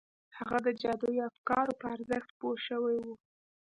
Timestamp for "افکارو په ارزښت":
1.29-2.29